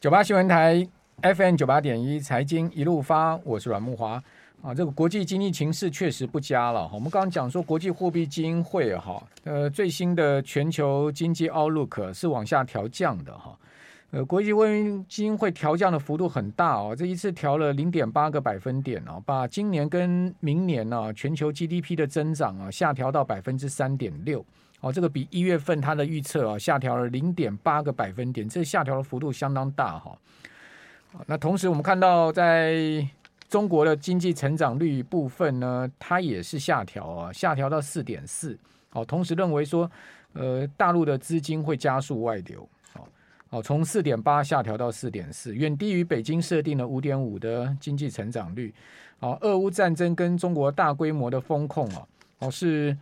[0.00, 0.88] 九八新闻台
[1.20, 4.12] FM 九八点一财经一路发，我是阮慕华
[4.62, 4.72] 啊。
[4.74, 6.94] 这个国际经济情势确实不佳了哈。
[6.94, 13.54] 我们刚刚讲说，国际货币基金会哈，呃，最新的全球经济 Outlook 是往下调降的哈。
[14.12, 24.42] 呃，国际货币基金会调降的幅度很大哦，这一次调了零点八个百分点哦，把今年跟明年呢全球 GDP 的增长啊下调到百分之三点六
[24.80, 30.16] 哦，这个比一月份它的预测啊下调了零点八个百分点，这下调的幅度相当大哈。
[31.26, 33.06] 那同时我们看到在
[33.48, 38.58] 中国的经济成长率部分呢，它也是下调啊，下调到四点四
[38.92, 39.90] 哦，同时认为说
[40.32, 42.68] 呃大陆的资金会加速外流。
[43.52, 48.72] 哦，从四点八下调到四点四，远低于北京设定的五点五的经济成长率。
[49.18, 52.06] 哦，俄乌战争跟中国大规模的风控啊，
[52.38, 52.96] 哦是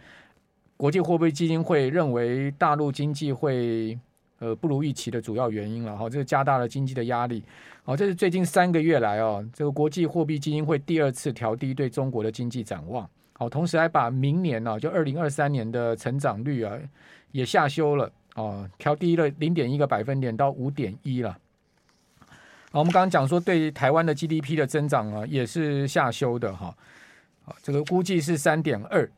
[0.78, 3.98] 国际货币基金会认为大陆经济会
[4.38, 5.96] 呃不如预期的主要原因了。
[5.96, 7.42] 哈，这个加大了经济的压力。
[7.84, 13.10] 哦，这是最近三个月来哦，这个国际货币基金会第二次调低对中国的经济展望。
[13.32, 16.78] 好，同时还把明年呢，就二零二三年的成长率啊
[17.32, 18.08] 也下修了。
[18.36, 21.36] 哦，调低了零点一个百分点到五点一了。
[22.70, 26.72] 好，我们刚刚讲说，对台湾的 GDP 的增长啊，也是下修的哈。
[27.64, 29.10] 这个估计是三点二。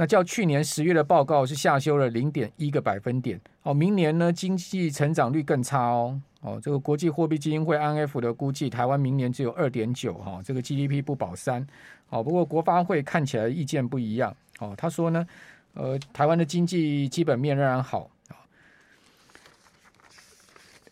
[0.00, 3.40] 那较去年十月的报告是下修了零点一个百分点。
[3.64, 6.22] 哦，明年呢经济成长率更差哦。
[6.40, 11.66] 哦，这个国际货币基金会 IMF 的估计，台湾明年只有二点九哈，这个 GDP 不保三。
[12.10, 14.32] 哦，不过国发会看起来意见不一样。
[14.60, 15.26] 哦，他说呢。
[15.74, 18.10] 呃，台湾的经济基本面仍然好。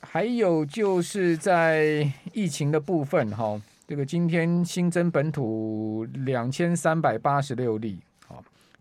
[0.01, 7.98] 还有就是在疫情的部分哈，这个今天新增本土两千三百八十六例，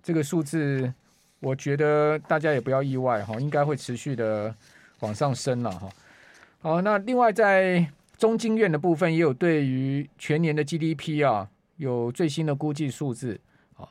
[0.05, 0.93] 这个数字
[1.39, 4.53] 我觉得大家也不要意外哈，应该会持续的
[4.99, 5.89] 往上升了哈。
[6.61, 7.83] 好，那另外在
[8.15, 13.39] 中经院的部分也有对于全年的 GDP 啊有最新的估计数字
[13.77, 13.89] 啊。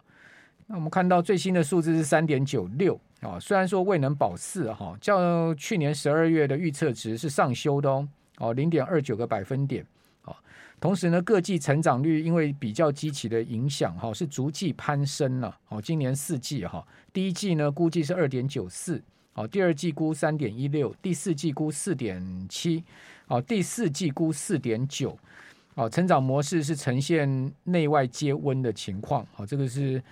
[0.69, 8.09] 那我们看到最新的数字是三点九六啊，虽然说未能保四哈，较去年十二月的预测值是上修的哦，
[8.39, 9.85] 哦零点二九个百分点。
[10.85, 15.57] 同时呢，各季成长率因为比较基期的影响哈，是逐季攀升了。
[15.71, 19.03] 哦，今年四季哈，第一季呢估计是二点九四，
[19.33, 22.85] 好，第二季估三点一六，第四季估四点七，
[23.27, 25.19] 好，第四季估四点九，
[25.75, 29.27] 好，成长模式是呈现内外皆温的情况。
[29.33, 30.03] 好，这个是。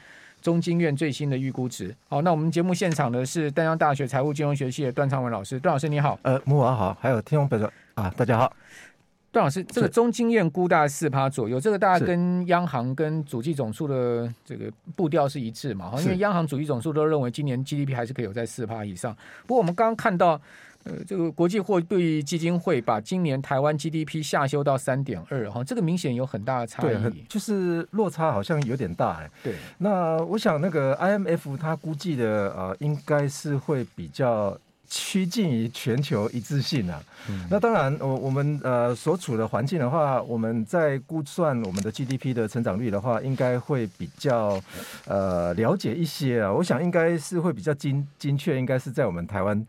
[0.40, 1.94] 中经院最新的预估值。
[2.08, 6.18] 好，那我们节目现场的是淡江大学财务金融学系的段昌文老师，段老师你好。
[6.22, 8.52] 呃，慕驊好，还有听众朋友啊，大家好。
[9.32, 15.91] 段老师，这个中经院估大概四趴左右，这个大概跟央行跟主计总处的这个步调是一致嘛？
[15.91, 19.16] 哈，因为央行主计总处都认为今年 GDP 还是可以有在四趴以上。
[19.47, 20.41] 不过我们刚刚看到。
[20.84, 29.54] 呃，这个国际货币基金会把今年台湾 GDP 下修到三点二，哈，这个明显有很大的差异，就是落差好像有点大，哎，对。
[29.78, 34.59] 那我想那个 IMF 它估计的呃，应该是会比较。
[34.94, 44.60] 趋近于全球一致性啊，嗯、那当然，我我们呃所处的环境的话，我们在估算我们的 GDP 的成长率的话，应该会比较
[45.06, 46.52] 呃了解一些啊。
[46.52, 49.66] 我想应该是会比较精精确，应该是在我们台湾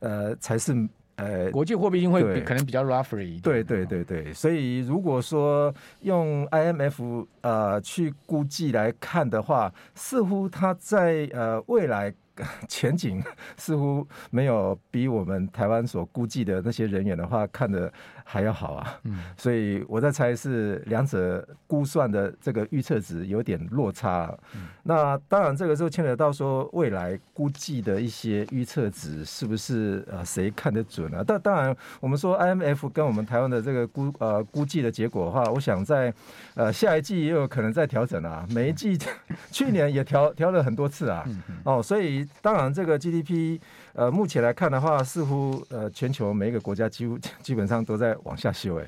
[0.00, 0.76] 呃才是
[1.16, 12.12] 呃国际货币基金会可能比较 roughly 对对对对，所以如果说用 IMF 呃去估计来看的话，似乎它在呃未来。
[12.68, 13.22] 前景
[13.56, 17.92] 似乎没有比我们台湾所估计的那些人员的话看的
[18.24, 24.36] 还要好啊，嗯， 所以我在猜是两者估算的这个预测值有点落差。
[24.82, 31.22] 那当然这个时候牵扯到说未来估计的一些预测值是不是呃谁看得准啊？
[31.26, 36.12] 但当然我们说 IMF 跟我们台湾的这个估呃估计的结果的话，我想在
[36.54, 38.46] 呃下一季也有可能再调整啊。
[38.50, 38.98] 每一季
[39.50, 41.24] 去年也调调了很多次啊，
[41.64, 42.27] 哦，所以。
[42.40, 43.60] 当然，这个 GDP，
[43.92, 48.78] 呃，目前来看的话，似乎呃，全球每一个国家几乎 基本上都在往下修。
[48.78, 48.84] 哎，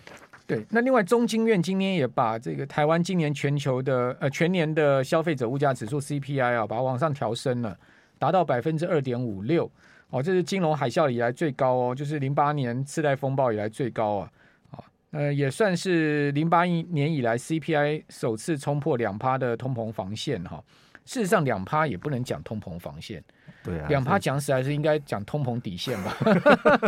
[0.46, 0.64] 对。
[0.70, 7.76] 那另外，中经院今天也把这个台湾今年全球的呃全年的消费者物价指数 CPI 啊，把它往上调升了，
[8.18, 9.70] 达到百分之二点五六。
[10.10, 14.30] 哦，这是金融海啸以来最高哦，就是零八年次贷风暴以来最高啊。
[14.72, 14.82] 啊，
[15.12, 20.62] 呃，也算是零八年以来 CPI 首次冲破两趴的通膨防线哈。
[21.10, 23.20] 事实上，两趴也不能讲通膨防线。
[23.64, 26.16] 对啊，两趴讲实还是应该讲通膨底线吧。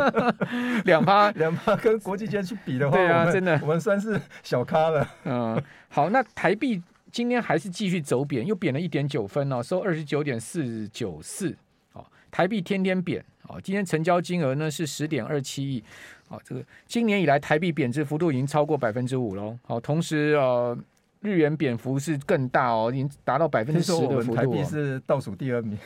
[0.87, 5.09] 两趴，两趴跟国际间去比的话，对啊，真的，我们算是小咖了。
[5.25, 6.81] 嗯，好，那台币
[7.11, 11.51] 今天还是继续走贬，又贬了一点九分哦，收二十九点四九四。
[11.95, 13.25] 哦台币天天贬。
[13.49, 15.83] 哦，今天成交金额呢是十点二七亿。
[16.29, 19.59] 哦，这个今年以来台币贬值幅度已经超过百分之五喽。
[19.65, 20.79] 好，同时呃，
[21.23, 24.37] 日元贬幅是更大哦，已经达到百分之十的幅度。
[24.37, 25.79] 台币是倒数第二名，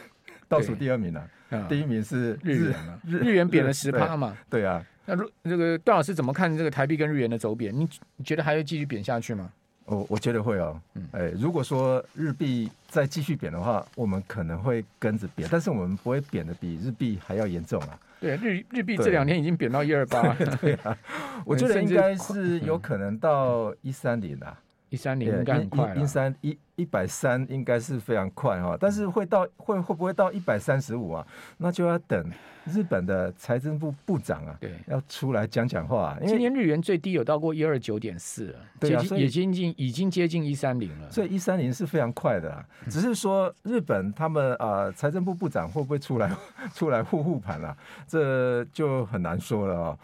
[0.48, 4.36] 倒数第二名了，啊，第一名是日元嘛，日元贬了十趴嘛。
[4.48, 7.72] 对啊，那如这个段老师怎么看这个台币跟日元的走贬？
[7.78, 9.50] 你你觉得还会继续贬下去吗？
[9.84, 17.96] 我我觉得会哦，嗯哎，如果说日币再继续贬的话，我们可能会跟着贬，但是我们不会贬的比日币还要严重啊。
[18.18, 20.96] 对，日日币这两天已经贬到一二八， 对啊，
[21.44, 24.58] 我觉得应该是有可能到一三零啊。
[24.88, 31.26] 一三零应该很快了，一三一一百三应该是非常快哈，但是会到会会不会到一百三十五啊？
[31.58, 32.30] 那就要等
[32.64, 36.16] 日本的财政部部长啊，对，要出来讲讲话。
[36.20, 42.64] 因为今年日元最低有到过一二九点四了，对啊，也接近已经接近一三零了，所以一三零是非常快的啊。
[42.88, 46.30] 只是说日本他们啊，财政部部长会不会出来
[46.72, 47.76] 出来护护盘啊？
[48.06, 49.98] 这就很难说了哦。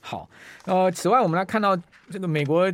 [0.00, 0.28] 好，
[0.64, 1.76] 呃，此外我们来看到
[2.08, 2.72] 这个美国。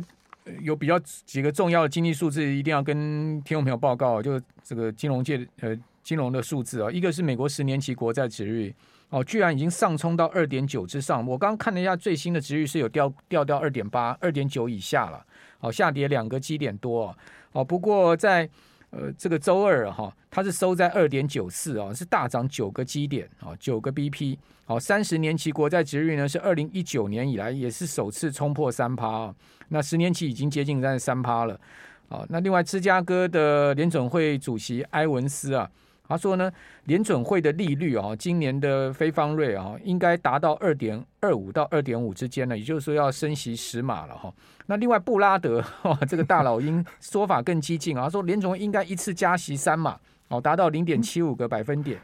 [0.61, 8.73] 有比较几个重要的经济数字，一定要跟听众朋友报告，就这个金融界呃金融的数字啊，一个是美国十年期国债殖率
[9.09, 11.25] 哦，居然已经上冲到二点九之上。
[11.27, 15.25] 我刚刚看了一下最新的殖率是有掉掉到二点八、二点九以下了，
[15.59, 17.15] 哦，下跌两个基点多
[17.51, 17.63] 哦。
[17.63, 18.49] 不过在
[18.91, 24.37] 呃，这个周二哈，它是收在二点九四啊，是大涨九个基点啊，九个 BP。
[24.65, 29.35] 好，三十年期国债值率呢是二零一九年以来也是首次冲破三趴啊，
[29.69, 31.59] 那十年期已经接近在三趴了。
[32.07, 35.69] 好，那另外芝加哥的联准会主席埃文斯啊。
[36.11, 36.51] 他说呢，
[36.83, 44.33] 联准会的利率啊，今年的非方瑞啊，应该达到二点二五到二点五之间呢，也就是说要升息十码了哈。
[44.65, 49.97] 那另外布拉德哈， 这个大老鹰说法更激进啊，他说联准会应该一次加息三码，
[50.27, 51.97] 哦，达到零点七五个百分点。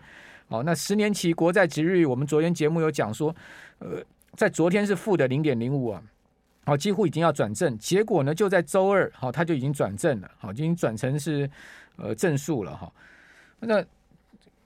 [0.47, 3.35] 哦，那十年期国债值率，我们昨天节目有讲说，
[3.79, 4.01] 呃，
[4.35, 6.01] 在昨天是负的零点零五啊，
[6.63, 11.49] 好，几乎已经要转正，结果呢就在周二，好，它就已经转正了，好，已经转成是
[11.97, 12.89] 呃正数了哈。
[13.59, 13.83] 那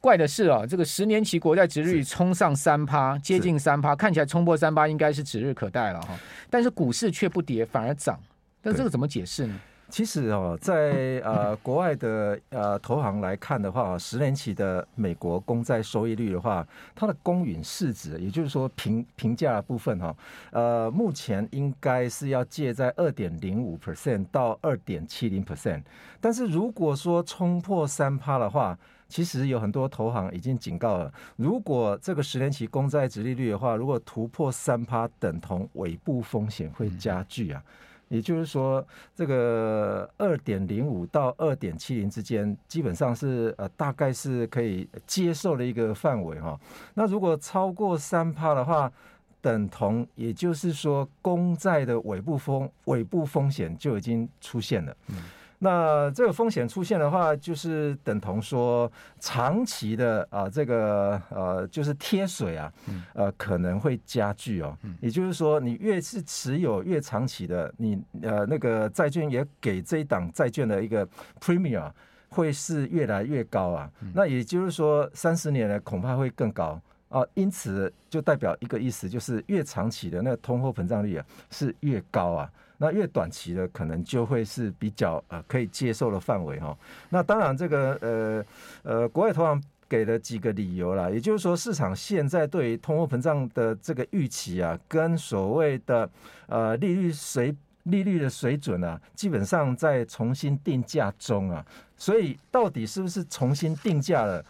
[0.01, 6.19] 怪的是啊，这个十年期国债值率冲上三趴，接近三趴，看起来冲破三趴应该是指日可待了哈。
[6.49, 8.19] 但是股市却不跌，反而涨，
[8.63, 9.57] 那这个怎么解释呢？
[9.89, 16.65] 其实哦，在呃国外的呃投行来看的话，十年期的美国公债收益率的话，
[16.95, 20.15] 它的公允市值，也就是说评评价的部分哈，
[20.51, 25.83] 呃，目前应该是要借在二点零五 percent 到二点七零 percent。
[26.21, 28.79] 但是如果说冲破三趴的话，
[29.11, 37.61] 其实有很多投行已经警告了，如果这个十年期公债殖利率的话，如果突破三趴，等同尾部风险会加剧啊。
[38.07, 38.85] 也就是说，
[39.15, 46.59] 这个二点零五到二点七零之间，基本上是呃大概是可以接受的一个范围哈。
[46.93, 48.91] 那如果超过三趴的话，
[49.39, 54.95] 等同也就是说公债的尾部风尾部风险就已经出现了。
[55.07, 55.15] 嗯
[55.63, 62.73] 那这个风险出现的话，就是等同说长期的啊，这个呃，就是贴水啊，
[63.13, 64.75] 呃，可能会加剧哦。
[64.99, 71.07] 也就是说，你越是持有越长期的，你呃那个债券也给这一档债券的一个
[71.39, 71.91] premium
[72.29, 73.87] 会是越来越高啊。
[74.15, 77.23] 那也就是说，三十年呢恐怕会更高啊。
[77.35, 82.51] 因此就代表一个意思，就是越长期的那个通货膨胀率啊是越高啊。
[82.81, 86.75] 那越短期的可能就会是比较呃可以接受的范围哈。
[87.09, 88.45] 那当然这个呃
[88.81, 96.09] 呃国外投行给了几个理由啦，也就是说市场现在对于通货膨胀的这个预期啊，跟所谓的
[96.47, 101.63] 呃利率水利率的水准啊，基本上在重新定价中啊。
[101.95, 104.43] 所以到底是不是重新定价了？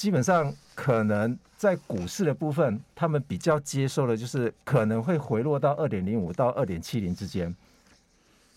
[0.00, 7.54] 基本上可能在股市的部分，他们比较接受的就是可能会回落到二点零五到二点七零之间。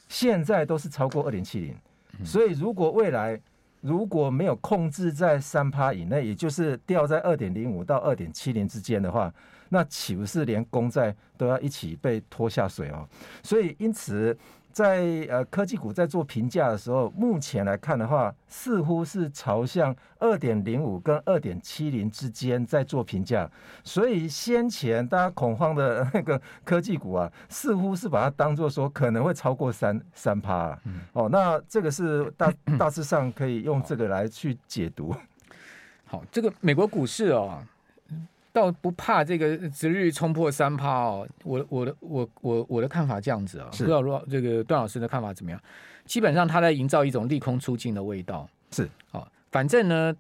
[0.08, 1.76] 现在都是超过二点七零，
[2.24, 3.38] 所以如果未来
[3.82, 9.30] 如果没有控制在三趴以内，也就是掉在二点零五到二点七零之间的话，
[9.68, 13.06] 那岂不是连公债都要一起被拖下水哦？
[13.44, 14.38] 所以因此。
[14.74, 23.50] 在呃科技股在做评价的时候，目前来看的话，似乎是朝向二点零五跟二点七零之间在做评价，
[23.84, 30.80] 所以先前大家恐慌的那个科技股啊，似乎是把它当做说可能会超过三三趴啊。
[31.14, 35.16] 哦，那这个是大 大致上可以用这个来去解读。
[36.06, 37.64] 好，这个美国股市哦。
[38.54, 45.60] 倒不怕这个殖利率冲破三趴哦，我我的我我我的看法这样子啊，不知道说这个段老师的看法怎么样？
[46.06, 50.16] 基本上他在营造一种利空出尽的味道，是哦，反正呢，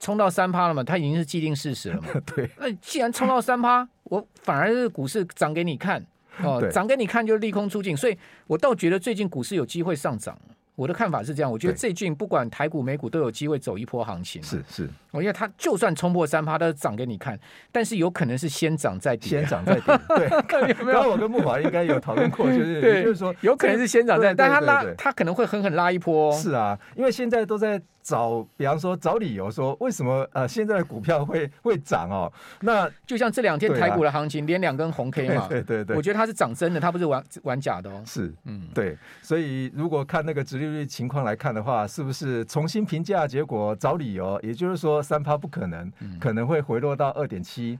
[0.00, 2.08] 冲到三趴了嘛，它已经是既定事实了嘛。
[2.34, 6.02] 对，那既然冲到三趴，我反而是股市涨给你看
[6.42, 8.16] 哦，涨给你看就利空出尽，所以
[8.46, 10.38] 我倒觉得最近股市有机会上涨。
[10.78, 14.40] 我的看法是这样，我觉得最近不管台股、美股都有机会走一波行情。
[14.40, 17.36] 是是，我因为它就算冲破三趴，它涨给你看，
[17.72, 20.00] 但是有可能是先涨再跌，先涨再跌。
[20.10, 26.32] 对， 刚刚我跟木华应该有讨论过，就是就是说，有可能是先涨再跌，但它拉，它可能会狠狠拉一波。
[26.32, 27.82] 是啊，因为现在都在。
[28.08, 32.32] 找，比方说找理由说为什么呃现在的股票会 会涨哦？
[32.62, 38.02] 那就像这两天台股的行情，连两根红 K 嘛，对对对，我觉得它是涨真的，它不是玩玩假的哦。
[38.06, 44.40] 是，嗯，对，所以如果看那个殖利率情况来看的话，是不是重新评价结果找理由？
[44.42, 47.78] 也就是说三趴不可能，可能会回落到二点七，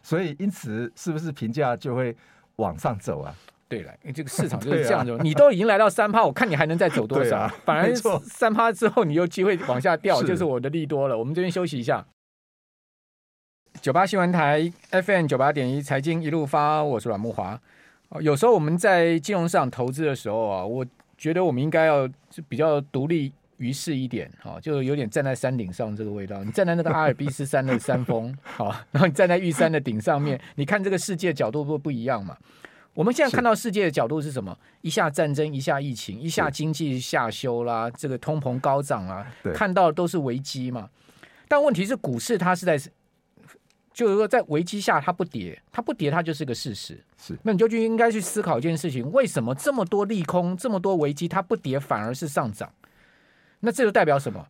[0.00, 2.16] 所以因此是不是评价就会
[2.56, 3.34] 往上走啊？
[3.68, 7.38] 对了，因为这个市场 就是这样子，啊、你都已经来到三趴，我看你还能再走多少？
[7.38, 7.94] 啊、反而
[8.24, 11.18] 三趴之后，你有机会往下掉，就是我的利多了。
[11.18, 12.06] 我们这边休息一下。
[13.82, 17.60] 九八新闻台 FM 九八点一财经一路发，我是阮木华。
[18.20, 20.86] 有时候我们在金融市场投资的时候啊，我
[21.18, 22.08] 觉得我们应该要
[22.48, 26.42] 比较独立于世一点，哈，就有点站在山顶上这个味道。
[26.42, 32.36] 你站在那个阿尔卑斯山的山峰，好， 然后你站在玉山的顶上面，你看这个世界角度不不一样嘛？
[32.96, 34.58] 我们现在看到世界的角度是什么？
[34.80, 40.88] 一下战争，一下疫情，一下经济下修啦，这个通膨高涨啊，看到的都是危机嘛。
[41.46, 42.78] 但问题是，股市它是在，
[43.92, 46.98] 就是说在危机下它不跌，它不跌，它就是个事实。
[47.18, 52.72] 是，那你就就应该去思考一件事情：为什么这么多利空，这么多危机，它不跌反而是上涨？
[53.60, 54.48] 那这就代表什么？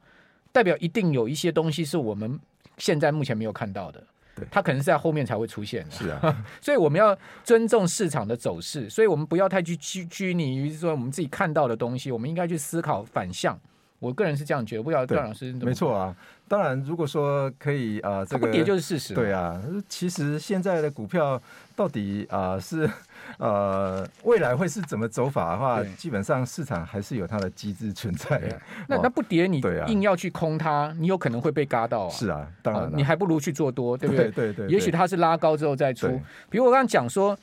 [0.52, 2.38] 代表一定有一些东西是我们
[2.78, 4.02] 现在目前没有看到的。
[4.36, 5.90] 对，它可能是在后面才会出现的。
[5.90, 13.58] 是啊， 所以我们要尊重市场的走势，所以我们不要太去拘拘泥于说我们自己看到的东西，我们应该去思考反向。
[13.98, 15.52] 我个人是这样觉得，不知道段老师？
[15.54, 16.14] 没错啊。
[16.48, 19.14] 当然，如果说可以啊，这个不跌就是事实。
[19.14, 21.40] 对啊，其实现在的股票
[21.74, 22.88] 到底啊是
[23.38, 28.40] 呃未来会是怎么走法的话，基本上市场还是有它的机制存在。
[28.86, 32.08] 那那不跌，你硬要去空它，你有可能会被嘎到。
[32.08, 34.30] 是啊，当然，你还不如去做多，对不对？
[34.30, 34.68] 对对。
[34.68, 36.06] 也许它是拉高之后再出。
[36.48, 37.36] 比如我刚刚讲说。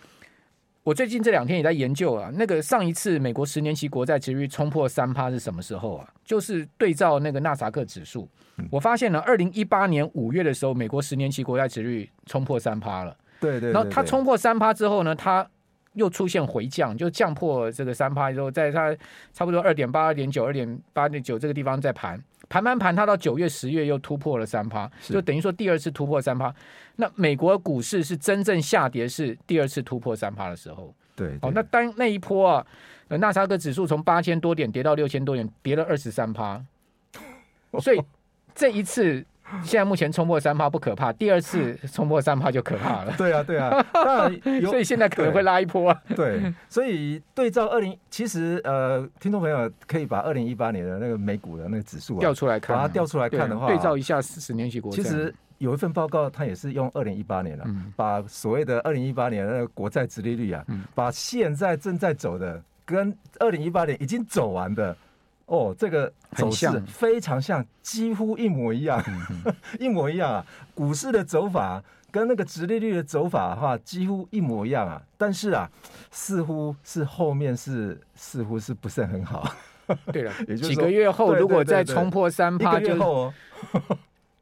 [0.84, 6.08] 我最近这两天也在研究啊，那个上一次美国十年期国债殖利率冲破三趴是什么时候啊？
[6.26, 8.30] 就是对照那个纳萨克指数，
[8.70, 13.16] 我发现了二零一八年五月的时候，美国十年期国债殖利率冲破三趴了。
[13.40, 13.72] 对对。
[13.72, 15.50] 然后它冲破三趴之后呢，它
[15.94, 18.96] 又出现回降，就降破这个三趴之后，在它
[19.34, 22.22] 差不多二点八、二点九、二点八点九这个地方在盘。
[22.50, 26.54] 盘盘盘，它到九月、十月又突破了三趴，就等于说第二次突破三趴。
[26.98, 30.94] 那美国股市是真正下跌，是第二次突破三趴的时候。
[31.16, 32.68] 对，对，哦，那当那一波啊，
[33.08, 36.64] 纳斯达克指数从八千多点跌到六千多点，跌了二十三趴。
[37.80, 38.02] 所以
[38.54, 39.26] 这一次。
[39.64, 43.14] 现在目前冲破三趴不可怕，第二次冲破三趴就可怕了。
[43.18, 46.02] 对啊，对啊，当然， 所以现在可能会拉一波啊。
[46.16, 55.04] 对，所以对照二零，其实呃，听众朋友可以把二零一八年的那个美股的那个指数啊调出来看，把它调出来看的话，对照一下十年期国债。
[55.04, 64.96] 其实有一份报告，它也是用二零一八年了，把所谓的二零一八年的那个国债殖利率啊，把现在正在走的跟二零一八年已经走完的。
[65.46, 69.04] 哦，这个走势非常像，几乎一模一样，
[69.80, 70.46] 一模一样啊！
[70.74, 75.02] 股市的走法跟那个直利率的走法的话，几乎一模一样啊。
[75.18, 75.70] 但是啊，
[76.12, 79.54] 似乎是后面是似乎是不是很好。
[80.14, 83.34] 对了， 也就是几个月后，如果再冲破三趴，就。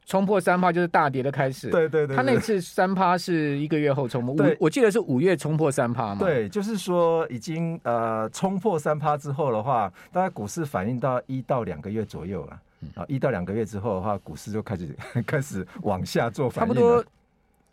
[0.04, 1.70] 冲破三趴就是大跌的开始。
[1.70, 6.18] 对对对，他那次三趴是一个月后冲破，五我记得是五月冲破三趴嘛。
[6.18, 12.60] 对，就是说已经呃冲破三趴之后的话，大概股市反应到一到两个月左右了。
[12.96, 16.74] 啊，一到两个月之后的话，股市就开始 开始往下做反应。
[16.74, 17.04] 差不多。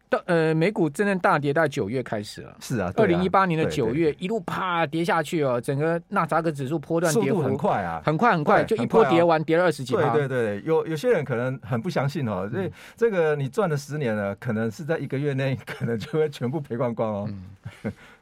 [0.10, 2.56] 到呃，美股真正大跌在九月开始了。
[2.60, 9.94] 是啊，二零一八年的九月一路啪跌下去哦，整个纳扎克指数波段跌幅很快啊，很快很快，就一波跌完跌了二十几。
[9.94, 17.30] 对对对，有有些人可能很不相信哦，所以这个你赚了十年了，可能是在一个月内可能就会全部赔光光哦。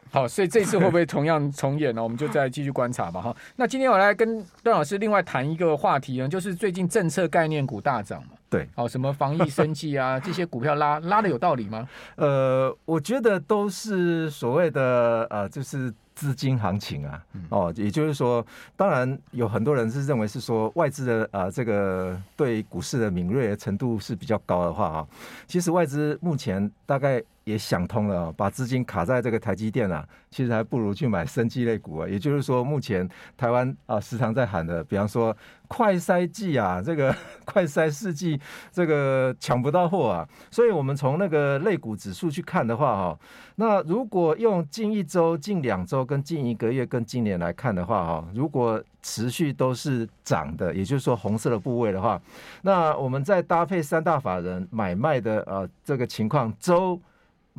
[0.10, 2.04] 好，所以这次会不会同样重演呢？
[2.04, 3.22] 我们就再继续观察吧。
[3.22, 8.30] 哈，那今天我来跟段老师另外谈一个话题呢，就是最近政策概念股大涨嘛。
[8.50, 11.88] 对，好，什么防疫生计啊， 这些股票拉拉的有道理吗？
[12.16, 18.44] 呃，我觉得都是所谓的呃，就是资金行情啊，哦，也就是说，
[18.76, 25.08] 当然有很多人是认为是说外资的啊这个对股市的敏锐程度是比较高的话啊，
[25.46, 27.24] 其实外资目前大概。
[27.48, 32.06] 也想通了，把资金卡在这个台积电啊，其实还不如去买生技类股啊。
[32.06, 33.08] 也就是说，目前
[33.38, 35.34] 台湾啊时常在喊的，比方说
[35.70, 37.16] 快筛剂啊，这个
[37.48, 38.38] 快筛试剂
[38.70, 40.28] 这个抢不到货啊。
[40.52, 43.20] 所以我们从那个类股指数去看的话，哈，
[43.60, 52.22] 那如果用近一周、近两周跟近一个月跟今年来看的话，哈，如果持续都是涨的，也就是说红色的部位的话，
[52.62, 57.02] 那我们再搭配三大法人买卖的呃这个情况周。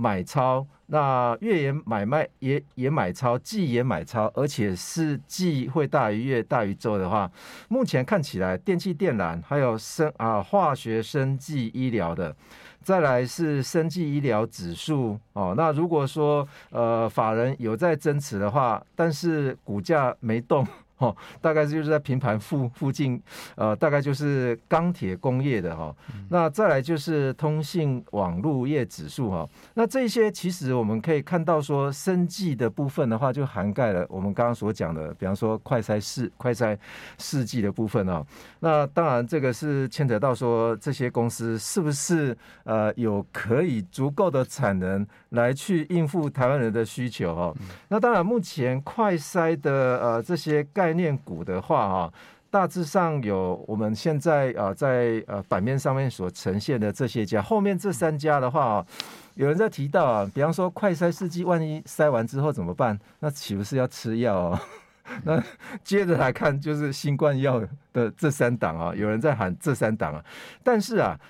[0.01, 7.29] 买超，那月也买卖也也买超，季也买超，而且是季会大于月大于周的话，
[7.67, 12.33] 目前看起来电气电缆还有生啊化学生技医疗的，
[12.83, 15.55] 再来是生技医疗指数哦。
[15.57, 20.67] 那如果说呃法人有在增持的话，但是股价没动。
[20.99, 23.21] 哦，大概就是在平盘附附近，
[23.57, 25.97] 呃，大概就是钢铁工业的哈、哦。
[26.29, 29.51] 那再来就是通信网络业指数哈、哦。
[29.75, 36.77] 那这些其实我们可以看到说，生计的部分的话，就涵盖了我们刚刚所讲的，比方说快筛试快筛
[37.19, 38.27] 试剂的部分哦。
[38.61, 47.57] 那当然这个是牵扯到说这些公司是不是呃有可以足够的产能来去应付台湾人的需求哦。
[47.89, 52.13] 那当然目前快筛的呃这些概概念股的话啊，
[52.51, 58.87] 大致上有我们现在啊在呃版面上面所呈现的这些家，后面这三家的话啊，
[59.35, 62.99] 有人在提到啊，比方说快筛试剂，万一筛完之后怎么办？
[63.21, 64.61] 那岂不是要吃药哦？
[65.25, 65.43] 那
[65.85, 70.25] 接着来看，就是新冠药的这三档啊，有人在喊这三档啊，
[70.65, 71.21] 但是啊，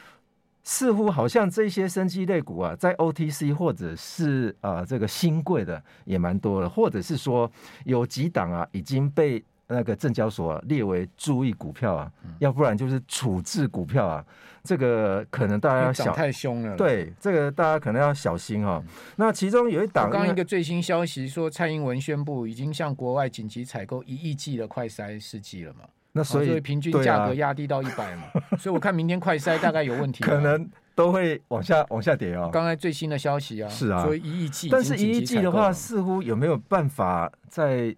[0.68, 7.50] 似乎好像这些生机类股啊，在 OTC 或者是啊这个新贵的也蛮多的，或者是说
[7.86, 9.42] 有几档啊已经被。
[9.70, 14.24] 那个证交所、啊、列为注意股票啊，要不然就是处置股票啊，
[14.64, 16.74] 这个可能大家要小太凶了。
[16.74, 18.84] 对，这个大家可能要小心哈、哦。
[19.16, 25.80] 那其中有一档，刚一个最新消息说，蔡英文宣布已经向国外紧急采购一亿剂的快筛试剂了嘛？
[26.18, 28.24] 那所以，平均价格压低到一百嘛？
[28.58, 32.50] 所以我看明天快筛大概有问题，可能都会往下往下跌哦。
[32.52, 37.94] 刚才最新的消息啊，是啊，所以一亿剂，但是一亿剂的话，似乎有没有办法在？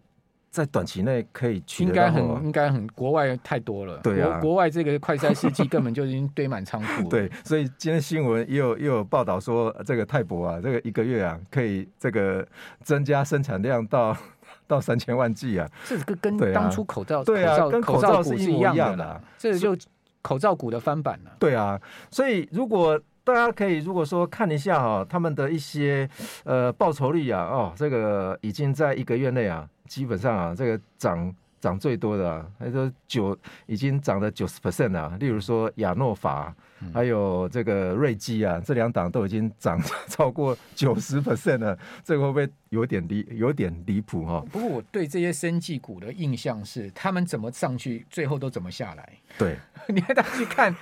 [0.52, 4.00] 在短期内可以取得，应该很应该很，国外太多了。
[4.02, 7.06] 对啊，国外这个快筛试剂根本就已经堆满仓库。
[7.08, 12.44] 对，所以今天新闻也有也有报道说，这个泰博啊，这个一个月啊，可以这个
[12.82, 14.12] 增加生产量到
[14.70, 15.68] 到三千万剂啊。
[15.84, 19.20] 这个跟当初口罩对啊，跟口罩是一模一样的啦。
[19.36, 19.76] 这个就
[20.22, 21.32] 口罩股的翻版了。
[21.40, 21.80] 对啊，
[22.10, 26.08] 所以如果大家可以如果说看一下哈，他们的一些
[26.44, 29.68] 呃报酬率啊，哦，这个已经在一个月内啊。
[29.90, 35.16] 基本上啊，这个涨涨最多的，啊，还说九已经涨了九十 percent 了。
[35.20, 36.54] 例如说亚诺法，
[36.92, 41.78] 还有这个瑞基啊，这两档都已经涨超过九十 percent 了。
[42.02, 44.42] 这个会不会有点离有点离谱哈？
[44.50, 49.12] 不过我对这些生技股的印象是，他们怎么上去，最后都怎么下来。
[49.36, 49.56] 对，
[49.88, 50.74] 你带他去看，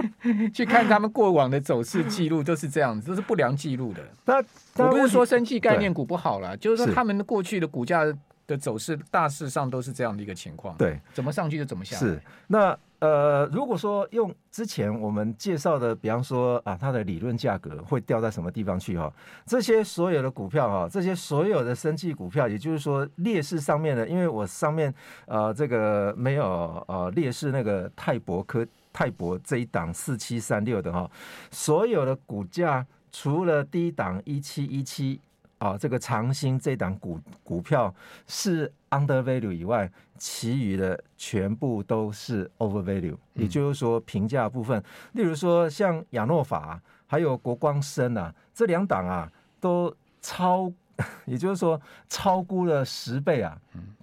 [0.52, 4.02] 去看他们过往的走势记录都是这样子，都是不良记录的。
[4.26, 4.36] 那
[4.84, 8.04] 我不是说生技概念股不好了，就是说他们的过去的股价。
[8.46, 12.00] 的走势大致上都是这样的一个情况，对，怎么上去就怎么下来。
[12.00, 19.12] 是，那呃，如果说用之前我们介绍的，比方说啊，它的理论价格会掉在什么地方去哈、哦？
[19.44, 24.92] 这些所有的股票哈、哦，这些所有的生技股票，也就是说劣势上面的，因为我上面
[25.26, 31.10] 呃这个没有呃劣势那个泰博科泰博这一档四七三六的哈、哦，
[31.50, 35.20] 所有的股价除了第一档一七一七。
[35.58, 37.94] 啊，这个长兴这档股股票
[38.26, 50.70] 是 under value 以外，其余的全部都是 over value，也就是说评价部分，例如说像亚诺法还有国光生啊，这两档啊都超，
[51.26, 53.58] 也就是说超估了十倍啊。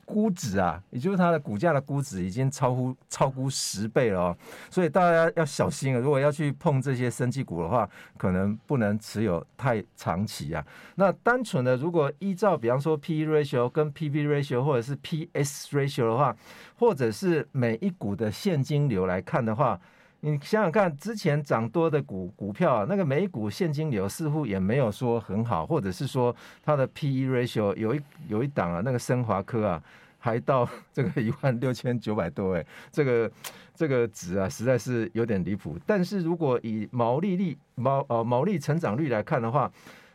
[0.05, 4.37] 估值啊，也就是它的股价的估值已经超乎超估十倍了哦，
[4.69, 5.99] 所以大家要小心啊！
[5.99, 10.63] 如果要去碰这些生技股的话，可能不能持有太长期啊。
[10.95, 16.35] 那单纯的如果依照比方说 P/E ratio 跟 P/B ratio 或者是 P/S ratio 的话，
[16.77, 19.79] 或者是每一股的现金流来看的话。
[20.25, 26.33] 你想想看，之前涨多的股股票啊，那个每股现金流似乎也没有说很好，或者是说
[26.63, 29.83] 它的 P/E ratio 有一有一档啊，那个升华科啊，
[30.17, 33.29] 还到这个 一万六千九百多哎，这个
[33.75, 35.77] 这个值啊，实在是有点离谱。
[35.85, 39.69] 但是如果以毛利率毛呃毛利成长率来看的话，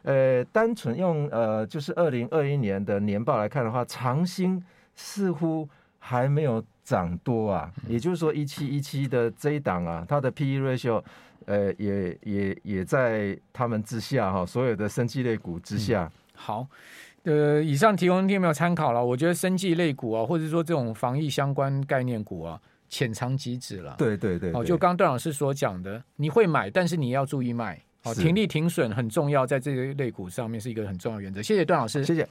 [0.04, 5.68] 呃，单纯用呃，就是二零二一年的年报来看的话，长兴似乎
[5.98, 7.70] 还没有涨多啊。
[7.84, 11.02] 嗯、也就是说，一七一七的这一档啊，它的 P/E ratio，
[11.44, 16.04] 呃，也也也在他们之下哈，所有的生技类股之下。
[16.04, 16.66] 嗯、好。
[17.24, 19.04] 呃，以上提供听没有参考了？
[19.04, 23.94] 我觉得生技类股啊，或者说这种防疫相关概念股啊，浅尝即止了。
[23.98, 27.78] 对对对，对，哦，就刚段老师所讲的，你会买，但是你要注意卖。
[28.04, 31.42] 哦，停利停损很重要，在这个类股上面是一个很重要原则。
[31.42, 32.26] 谢谢段老师，谢谢。